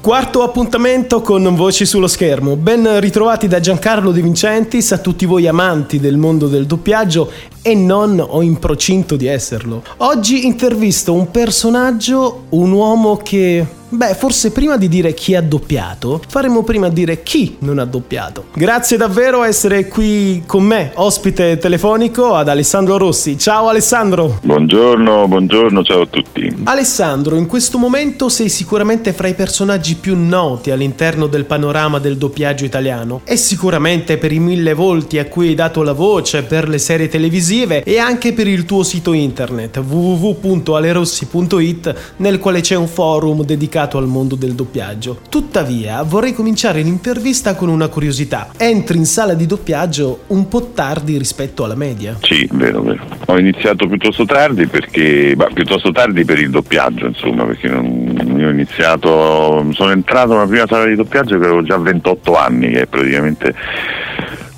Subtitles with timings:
[0.00, 2.56] Quarto appuntamento con Voci sullo schermo.
[2.56, 7.30] Ben ritrovati da Giancarlo De Vincentis a tutti voi amanti del mondo del doppiaggio
[7.60, 9.82] e non o in procinto di esserlo.
[9.98, 16.20] Oggi intervisto un personaggio, un uomo che Beh, forse prima di dire chi ha doppiato,
[16.26, 18.46] faremo prima dire chi non ha doppiato.
[18.52, 23.38] Grazie davvero a essere qui con me, ospite telefonico ad Alessandro Rossi.
[23.38, 24.40] Ciao Alessandro.
[24.42, 26.52] Buongiorno, buongiorno, ciao a tutti.
[26.64, 32.16] Alessandro, in questo momento sei sicuramente fra i personaggi più noti all'interno del panorama del
[32.16, 36.68] doppiaggio italiano e sicuramente per i mille volti a cui hai dato la voce per
[36.68, 42.88] le serie televisive e anche per il tuo sito internet www.alerossi.it nel quale c'è un
[42.88, 45.20] forum dedicato dedicato al mondo del doppiaggio.
[45.28, 48.48] Tuttavia, vorrei cominciare l'intervista con una curiosità.
[48.56, 52.16] Entri in sala di doppiaggio un po' tardi rispetto alla media.
[52.22, 53.04] Sì, vero, vero.
[53.26, 58.48] Ho iniziato piuttosto tardi perché, bah, piuttosto tardi per il doppiaggio, insomma, perché non, io
[58.48, 62.82] ho iniziato, sono entrato nella prima sala di doppiaggio che avevo già 28 anni, che
[62.82, 63.54] è praticamente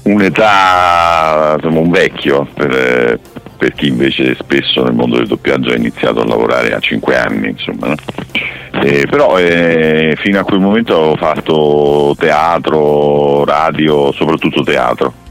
[0.02, 3.18] un'età, insomma, un vecchio per,
[3.58, 7.48] per chi invece spesso nel mondo del doppiaggio ha iniziato a lavorare a 5 anni,
[7.50, 7.94] insomma, no?
[8.80, 15.26] Eh, però eh, fino a quel momento avevo fatto teatro, radio, soprattutto teatro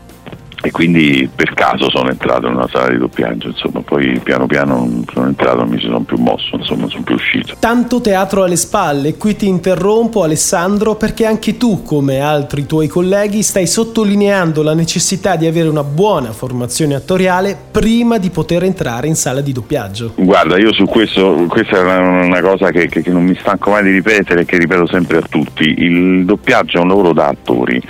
[0.67, 5.01] e quindi per caso sono entrato in una sala di doppiaggio, insomma, poi piano piano
[5.13, 7.55] sono entrato e mi sono più mosso, insomma, sono più uscito.
[7.57, 13.43] Tanto teatro alle spalle, qui ti interrompo Alessandro perché anche tu, come altri tuoi colleghi,
[13.43, 19.15] stai sottolineando la necessità di avere una buona formazione attoriale prima di poter entrare in
[19.15, 20.15] sala di doppiaggio.
[20.17, 23.69] Guarda, io su questo, questa è una, una cosa che, che, che non mi stanco
[23.69, 27.27] mai di ripetere e che ripeto sempre a tutti, il doppiaggio è un lavoro da
[27.27, 27.81] attori,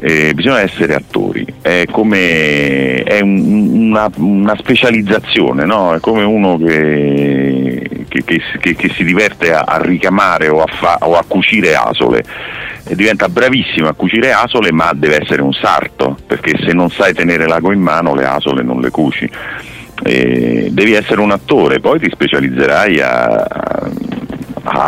[0.00, 5.94] eh, bisogna essere attori, è come come è un, una, una, specializzazione, no?
[5.94, 10.98] è come uno che, che, che, che si diverte a, a ricamare o a, fa,
[11.00, 12.24] o a, cucire asole
[12.84, 17.12] e diventa bravissimo a cucire asole ma deve essere un sarto perché se non sai
[17.12, 19.30] tenere l'ago in mano le asole non le cuci.
[20.00, 23.90] E devi essere un attore, poi ti specializzerai a, a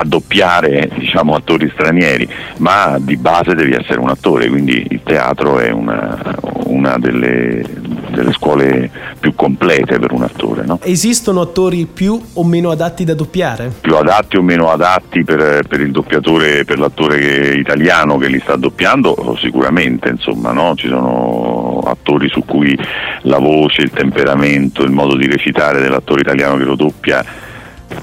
[0.05, 5.71] doppiare diciamo, attori stranieri, ma di base devi essere un attore, quindi il teatro è
[5.71, 6.19] una,
[6.65, 7.63] una delle,
[8.11, 10.65] delle, scuole più complete per un attore.
[10.65, 10.79] No?
[10.83, 13.73] Esistono attori più o meno adatti da doppiare?
[13.81, 18.41] Più adatti o meno adatti per, per il doppiatore, per l'attore che, italiano che li
[18.41, 19.37] sta doppiando?
[19.39, 20.75] Sicuramente, insomma, no?
[20.77, 22.77] ci sono attori su cui
[23.23, 27.25] la voce, il temperamento, il modo di recitare dell'attore italiano che lo doppia,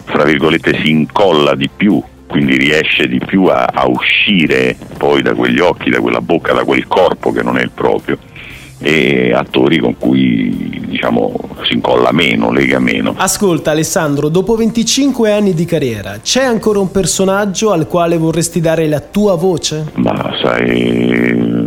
[0.05, 5.33] fra virgolette, si incolla di più quindi riesce di più a, a, uscire poi da
[5.33, 8.17] quegli occhi, da quella bocca, da quel corpo che non è il proprio
[8.79, 11.33] e attori con cui diciamo
[11.63, 13.15] si incolla meno, lega meno.
[13.17, 18.87] Ascolta Alessandro, dopo 25 anni di carriera, c'è ancora un personaggio al quale vorresti dare
[18.87, 19.91] la tua voce?
[19.95, 21.66] Ma sai,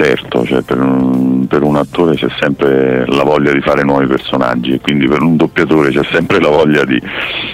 [0.00, 4.72] certo, cioè per, un, per, un, attore c'è sempre la voglia di fare nuovi personaggi
[4.72, 6.98] e quindi per un doppiatore c'è sempre la voglia di,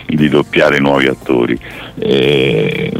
[0.06, 1.58] di doppiare nuovi attori.
[1.98, 2.92] E,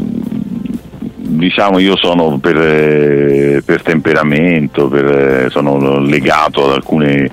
[1.37, 7.29] diciamo io sono per, per temperamento, per, sono legato ad alcune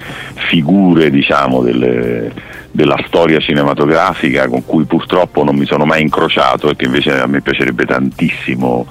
[0.49, 2.31] figure diciamo, delle,
[2.71, 7.27] della storia cinematografica con cui purtroppo non mi sono mai incrociato e che invece a
[7.27, 8.87] me piacerebbe tantissimo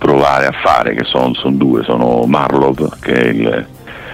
[0.00, 3.66] provare a fare, che sono, sono due, sono Marlowe che è il,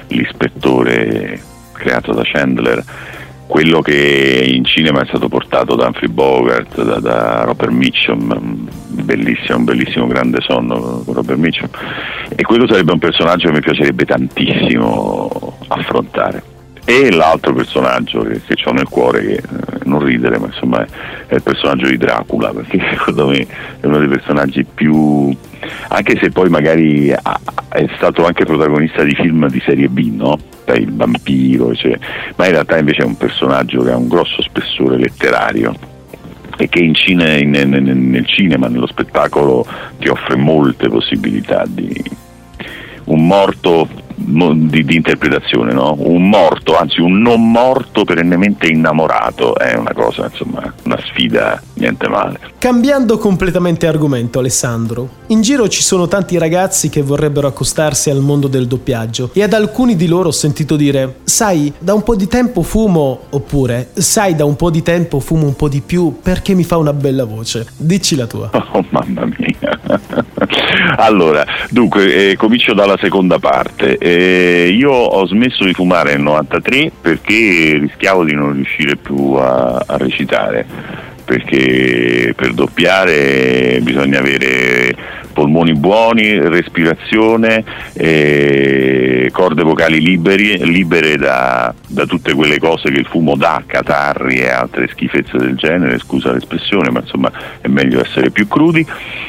[0.09, 1.41] l'ispettore
[1.73, 2.85] creato da Chandler
[3.47, 9.59] quello che in cinema è stato portato da Humphrey Bogart, da, da Robert Mitchum, bellissimo,
[9.59, 11.69] un bellissimo grande sonno con Robert Mitchum,
[12.35, 16.56] e quello sarebbe un personaggio che mi piacerebbe tantissimo affrontare.
[16.89, 19.43] E l'altro personaggio che, che ho nel cuore, che eh,
[19.87, 20.87] non ridere, ma insomma
[21.27, 23.45] è, il personaggio di Dracula, perché secondo me
[23.81, 25.37] è uno dei personaggi più...
[25.89, 30.39] anche se poi magari è stato anche protagonista di film di serie B, no?
[30.75, 31.99] il vampiro, cioè,
[32.37, 35.75] ma in realtà invece è un personaggio che ha un grosso spessore letterario
[36.57, 39.67] e che in cine, in, nel, nel cinema, nello spettacolo
[39.99, 42.03] ti offre molte possibilità di
[43.05, 43.89] un morto
[44.27, 45.95] di, di interpretazione, no?
[45.99, 52.09] un morto, anzi un non morto perennemente innamorato, è una cosa, insomma, una sfida niente
[52.09, 52.39] male.
[52.59, 58.49] Cambiando completamente argomento, Alessandro, in giro ci sono tanti ragazzi che vorrebbero accostarsi al mondo
[58.49, 62.27] del doppiaggio e ad alcuni di loro ho sentito dire, sai, da un po' di
[62.27, 66.55] tempo fumo, oppure, sai, da un po' di tempo fumo un po' di più perché
[66.55, 67.67] mi fa una bella voce.
[67.77, 68.51] Dici la tua.
[68.77, 69.81] Oh mamma mia.
[70.97, 73.97] allora, dunque, eh, comincio dalla seconda parte.
[73.97, 79.83] Eh, io ho smesso di fumare nel 93 perché rischiavo di non riuscire più a,
[79.87, 80.67] a recitare
[81.25, 84.95] perché per doppiare bisogna avere
[85.37, 93.07] polmoni buoni, respirazione, eh, corde vocali liberi, libere da, da, tutte quelle cose che il
[93.07, 97.31] fumo dà, catarri e altre schifezze del genere, scusa l'espressione, ma insomma
[97.61, 98.87] è meglio essere più crudi,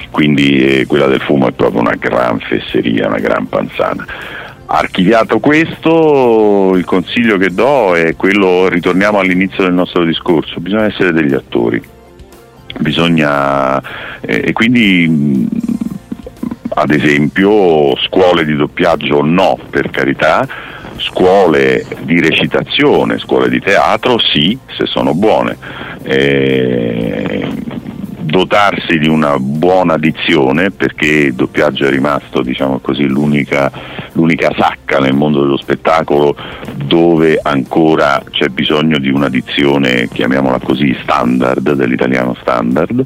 [0.10, 4.06] quindi eh, quella del fumo è proprio una gran fesseria, una gran panzana.
[4.70, 11.14] Archiviato questo, il consiglio che do è quello, ritorniamo all'inizio del nostro discorso, bisogna essere
[11.14, 11.82] degli attori,
[12.80, 13.80] bisogna
[14.20, 15.48] eh, e quindi
[16.70, 20.46] ad esempio scuole di doppiaggio no, per carità,
[20.98, 25.58] scuole di recitazione, scuole di teatro sì, se sono buone.
[26.04, 27.48] Eh,
[28.38, 33.72] dotarsi di una buona dizione perché il doppiaggio è rimasto diciamo così, l'unica,
[34.12, 36.36] l'unica, sacca nel mondo dello spettacolo
[36.76, 43.04] dove ancora c'è bisogno di una dizione, chiamiamola così, standard, dell'italiano standard,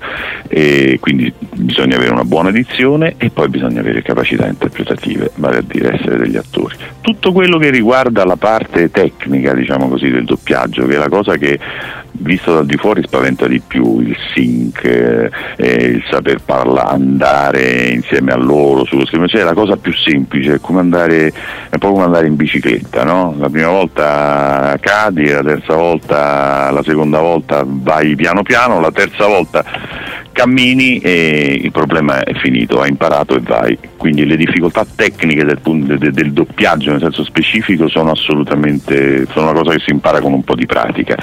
[0.49, 5.63] e quindi bisogna avere una buona dizione e poi bisogna avere capacità interpretative, vale a
[5.65, 6.75] dire essere degli attori.
[6.99, 11.37] Tutto quello che riguarda la parte tecnica, diciamo così, del doppiaggio, che è la cosa
[11.37, 11.57] che
[12.13, 15.29] visto da di fuori spaventa di più il sync, eh,
[15.65, 20.59] il saper parlare, andare insieme a loro sullo schermo, cioè la cosa più semplice, è,
[20.75, 21.33] andare, è
[21.71, 23.35] un po' come andare in bicicletta, no?
[23.37, 29.27] la prima volta cadi, la terza volta, la seconda volta vai piano piano, la terza
[29.27, 29.63] volta
[30.31, 33.77] cammini e il problema è finito, hai imparato e vai.
[33.97, 39.59] Quindi le difficoltà tecniche del, del, del, doppiaggio nel senso specifico sono assolutamente sono una
[39.59, 41.15] cosa che si impara con un po' di pratica.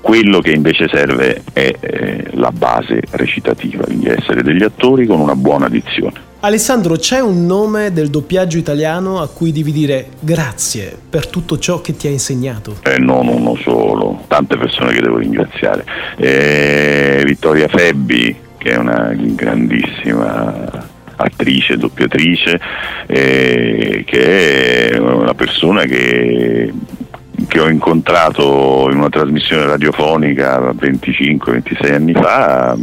[0.00, 5.36] Quello che invece serve è eh, la base recitativa, quindi essere degli attori con una
[5.36, 6.30] buona dizione.
[6.44, 11.80] Alessandro, c'è un nome del doppiaggio italiano a cui devi dire grazie per tutto ciò
[11.80, 12.78] che ti ha insegnato?
[12.82, 15.84] Eh, non uno solo, tante persone che devo ringraziare.
[16.16, 20.70] Eh, Vittoria Febbi, che è una grandissima
[21.16, 22.60] attrice, doppiatrice,
[23.06, 26.72] eh, che è una persona che,
[27.48, 32.76] che, ho incontrato in una trasmissione radiofonica 25-26 anni fa,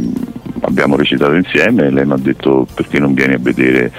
[0.60, 3.90] abbiamo recitato insieme e lei mi ha detto perché non vieni a vedere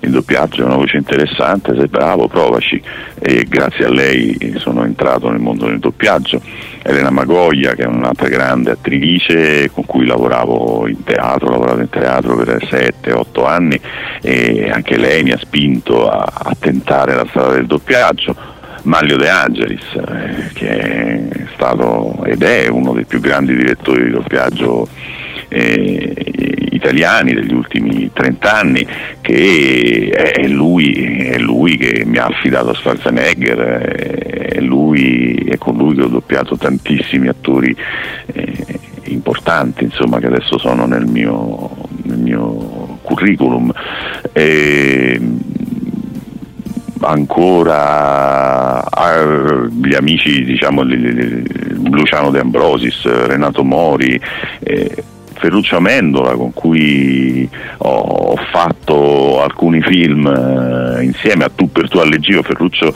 [0.00, 2.82] il doppiaggio, è una voce interessante, sei bravo, provaci.
[3.20, 6.40] E grazie a lei sono entrato nel mondo del doppiaggio.
[6.84, 12.36] Elena Magoglia che è un'altra grande attrice con cui lavoravo in teatro, lavorato in teatro
[12.36, 13.80] per 7-8 anni
[14.20, 18.60] e anche lei mi ha spinto a, a tentare la strada del doppiaggio.
[18.84, 24.10] Maglio De Angelis, eh, che è stato ed è uno dei più grandi direttori di
[24.10, 24.88] doppiaggio
[25.46, 26.14] eh,
[26.70, 28.86] italiani degli ultimi 30 anni,
[29.20, 35.76] che è lui, è lui che mi ha affidato a Schwarzenegger, è, lui, è con
[35.76, 37.74] lui che ho doppiato tantissimi attori
[38.26, 41.70] eh, importanti insomma, che adesso sono nel mio,
[42.04, 43.72] nel mio curriculum.
[44.32, 45.20] E,
[47.04, 48.80] ancora
[49.70, 54.20] gli amici diciamo Luciano De Ambrosis, Renato Mori,
[54.60, 55.04] eh,
[55.42, 57.48] Ferruccio Amendola con cui
[57.78, 62.94] ho fatto alcuni film eh, insieme a Tu per tu allegio Ferruccio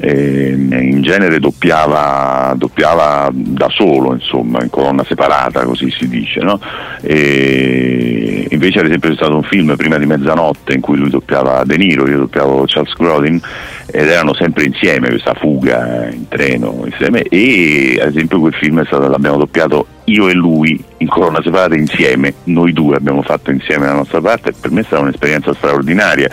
[0.00, 6.58] eh, in genere doppiava, doppiava, da solo insomma in colonna separata così si dice no?
[7.04, 11.76] invece ad esempio c'è stato un film prima di mezzanotte in cui lui doppiava De
[11.76, 13.40] Niro io doppiavo Charles Grodin
[13.86, 19.06] ed erano sempre insieme questa fuga in treno insieme e ad esempio quel film stato,
[19.06, 23.94] l'abbiamo doppiato io e lui in colonna separata insieme, noi due abbiamo fatto insieme la
[23.94, 26.28] nostra parte per me è stata un'esperienza straordinaria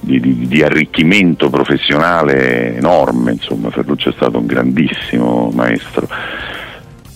[0.00, 6.08] di, di, di arricchimento professionale enorme, insomma Ferruccio è stato un grandissimo maestro.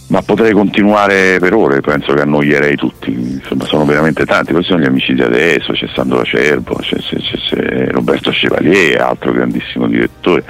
[0.08, 4.82] Ma potrei continuare per ore, penso che annoierei tutti, insomma sono veramente tanti, questi sono
[4.82, 10.44] gli amici di adesso, c'è Sandro Acerbo, c'è, c'è, c'è Roberto Chevalier, altro grandissimo direttore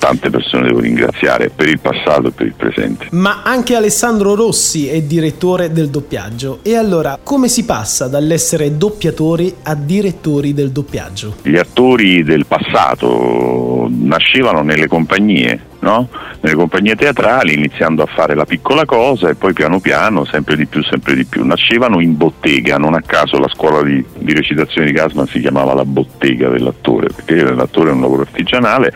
[0.00, 3.08] tante persone devo ringraziare per il passato e per il presente.
[3.10, 6.60] Ma anche Alessandro Rossi è direttore del doppiaggio.
[6.62, 11.36] E allora come si passa dall'essere doppiatori a direttori del doppiaggio?
[11.42, 16.08] Gli attori del passato nascevano nelle compagnie no?
[16.40, 20.66] nelle compagnie teatrali, iniziando a fare la piccola cosa e poi piano piano, sempre di
[20.66, 21.44] più, sempre di più.
[21.44, 25.74] Nascevano in bottega, non a caso la scuola di, di recitazione di Gasman si chiamava
[25.74, 28.92] la bottega dell'attore, perché l'attore è un lavoro artigianale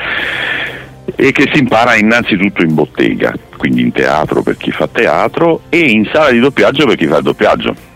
[1.16, 5.78] e che si impara innanzitutto in bottega, quindi in teatro per chi fa teatro e
[5.78, 7.92] in sala di doppiaggio per chi fa il doppiaggio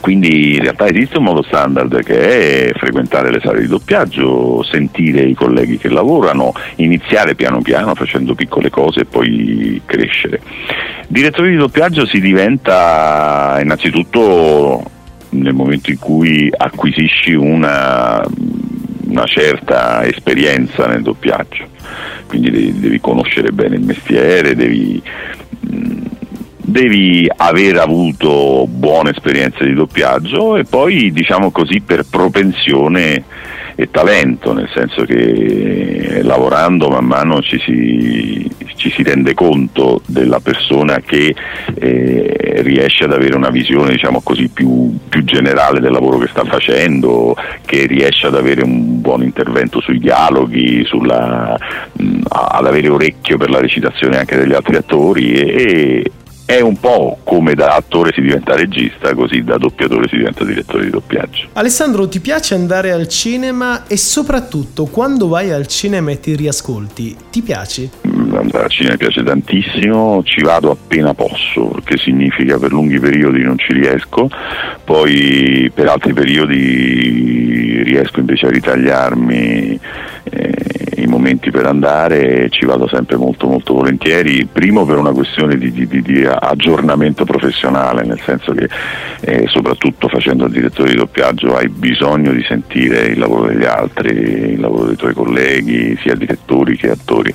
[0.00, 5.22] quindi in realtà esiste un modo standard che è frequentare le sale di doppiaggio, sentire
[5.22, 10.40] i colleghi che lavorano, iniziare piano piano facendo piccole cose e poi crescere.
[11.08, 14.82] Direttore di doppiaggio si diventa innanzitutto
[15.30, 18.22] nel momento in cui acquisisci una,
[19.08, 21.66] una certa esperienza nel doppiaggio,
[22.26, 25.02] quindi devi, devi conoscere bene il mestiere, devi
[26.68, 33.22] devi aver avuto buone esperienze di doppiaggio e poi diciamo così per propensione
[33.78, 40.40] e talento, nel senso che lavorando man mano ci si, ci si rende conto della
[40.40, 41.34] persona che
[41.74, 46.44] eh, riesce ad avere una visione diciamo così, più, più, generale del lavoro che sta
[46.44, 47.34] facendo,
[47.64, 51.56] che riesce ad avere un buon intervento sui dialoghi, sulla,
[51.92, 56.10] mh, ad avere orecchio per la recitazione anche degli altri attori e,
[56.46, 60.84] è un po' come da attore si diventa regista, così da doppiatore si diventa direttore
[60.84, 61.48] di doppiaggio.
[61.54, 67.16] Alessandro, ti piace andare al cinema e soprattutto quando vai al cinema e ti riascolti,
[67.30, 68.05] ti piace?
[68.34, 73.58] Andare al cinema piace tantissimo, ci vado appena posso, che significa per lunghi periodi non
[73.58, 74.28] ci riesco,
[74.84, 79.80] poi per altri periodi riesco invece a ritagliarmi.
[80.24, 80.75] Eh,
[81.16, 85.86] momenti per andare ci vado sempre molto molto volentieri, primo per una questione di, di,
[85.86, 88.68] di aggiornamento professionale, nel senso che
[89.20, 94.10] eh, soprattutto facendo il direttore di doppiaggio hai bisogno di sentire il lavoro degli altri,
[94.10, 97.34] il lavoro dei tuoi colleghi, sia direttori che attori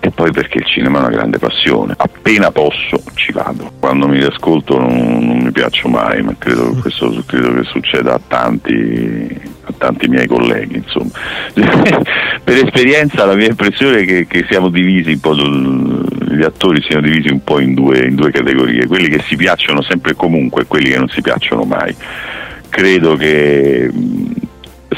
[0.00, 4.18] e poi perché il cinema è una grande passione, appena posso ci vado, quando mi
[4.18, 9.74] riascolto non, non mi piaccio mai, ma credo, questo credo che succeda a tanti a
[9.76, 10.76] tanti miei colleghi.
[10.76, 11.10] Insomma.
[12.44, 17.02] per esperienza la mia impressione è che, che siamo divisi un po', gli attori siano
[17.02, 20.62] divisi un po' in due, in due categorie, quelli che si piacciono sempre e comunque
[20.62, 21.94] e quelli che non si piacciono mai.
[22.68, 23.90] Credo che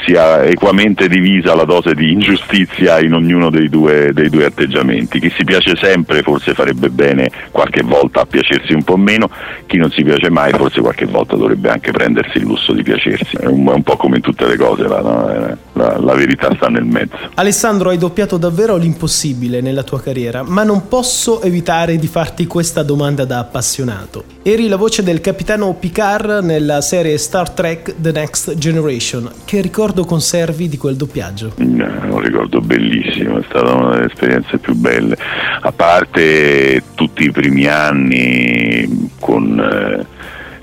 [0.05, 5.21] sia equamente divisa la dose di ingiustizia in ognuno dei due, dei due, atteggiamenti.
[5.21, 9.31] Chi si piace sempre forse farebbe bene qualche volta a piacersi un po' meno,
[9.67, 13.37] chi non si piace mai forse qualche volta dovrebbe anche prendersi il lusso di piacersi.
[13.37, 16.53] È un, è un po' come in tutte le cose, la, la, la, la verità
[16.55, 17.17] sta nel mezzo.
[17.35, 22.83] Alessandro, hai doppiato davvero l'impossibile nella tua carriera, ma non posso evitare di farti questa
[22.83, 24.25] domanda da appassionato.
[24.43, 29.31] Eri la voce del capitano Picard nella serie Star Trek The Next Generation.
[29.45, 29.61] Che
[29.91, 31.55] ricordo conservi di quel doppiaggio?
[31.57, 35.17] Un ricordo bellissimo, è stata una delle esperienze più belle.
[35.61, 40.07] A parte tutti i primi anni con eh,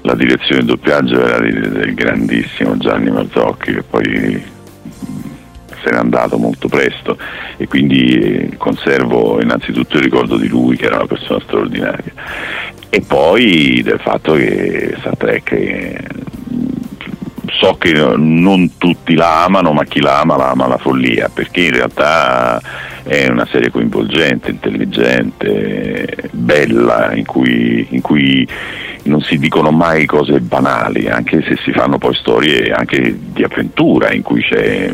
[0.01, 4.43] la direzione del doppiaggio era del grandissimo Gianni Marzocchi che poi
[5.83, 7.17] se n'è andato molto presto
[7.57, 12.13] e quindi eh, conservo innanzitutto il ricordo di lui che era una persona straordinaria
[12.89, 15.97] e poi del fatto che Star Trek eh,
[17.59, 21.61] so che non tutti la amano, ma chi la ama la ama la follia, perché
[21.61, 22.61] in realtà
[23.03, 28.47] è una serie coinvolgente, intelligente, bella, in cui, in cui
[29.03, 34.11] non si dicono mai cose banali, anche se si fanno poi storie anche di avventura,
[34.13, 34.91] in cui c'è,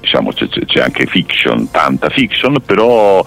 [0.00, 3.24] diciamo, c'è, c'è anche fiction, tanta fiction, però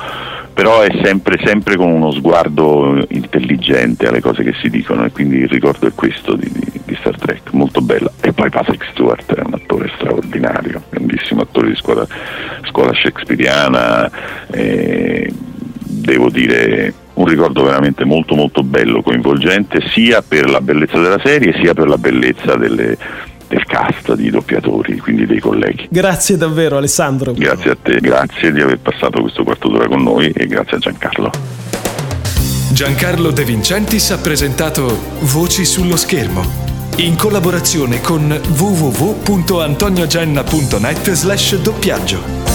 [0.54, 5.38] però è sempre, sempre, con uno sguardo intelligente alle cose che si dicono e quindi
[5.38, 8.13] il ricordo è questo di, di, di Star Trek, molto bella.
[8.44, 12.06] Poi Patrick Stewart è un attore straordinario, grandissimo attore di scuola,
[12.68, 14.12] scuola shakespeariana,
[14.52, 21.22] eh, devo dire un ricordo veramente molto molto bello, coinvolgente sia per la bellezza della
[21.24, 22.98] serie sia per la bellezza delle
[23.48, 25.88] del cast di doppiatori, quindi dei colleghi.
[25.90, 27.32] Grazie davvero Alessandro.
[27.32, 30.80] Grazie a te, grazie di aver passato questo quarto d'ora con noi e grazie a
[30.82, 31.32] Giancarlo.
[32.74, 42.53] Giancarlo De Vincentis ha presentato Voci sullo schermo in collaborazione con www.antoniogenna.net slash doppiaggio.